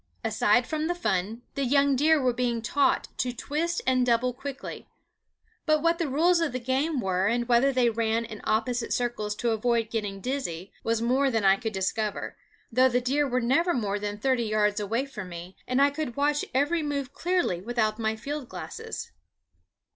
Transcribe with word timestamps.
Aside 0.23 0.65
from 0.65 0.87
the 0.87 0.95
fun, 0.95 1.43
the 1.53 1.63
young 1.63 1.95
deer 1.95 2.19
were 2.19 2.33
being 2.33 2.63
taught 2.63 3.09
to 3.19 3.31
twist 3.31 3.83
and 3.85 4.03
double 4.03 4.33
quickly; 4.33 4.87
but 5.67 5.83
what 5.83 5.99
the 5.99 6.07
rules 6.07 6.39
of 6.39 6.53
the 6.53 6.59
game 6.59 6.99
were, 6.99 7.27
and 7.27 7.47
whether 7.47 7.71
they 7.71 7.87
ran 7.87 8.25
in 8.25 8.41
opposite 8.45 8.91
circles 8.93 9.35
to 9.35 9.51
avoid 9.51 9.91
getting 9.91 10.19
dizzy, 10.19 10.71
was 10.83 11.03
more 11.03 11.29
than 11.29 11.45
I 11.45 11.55
could 11.55 11.73
discover, 11.73 12.35
though 12.71 12.89
the 12.89 12.99
deer 12.99 13.27
were 13.29 13.41
never 13.41 13.75
more 13.75 13.99
than 13.99 14.17
thirty 14.17 14.45
yards 14.45 14.79
away 14.79 15.05
from 15.05 15.29
me 15.29 15.55
and 15.67 15.79
I 15.79 15.91
could 15.91 16.15
watch 16.15 16.45
every 16.51 16.81
move 16.81 17.13
clearly 17.13 17.61
without 17.61 17.99
my 17.99 18.15
field 18.15 18.49
glasses. 18.49 19.11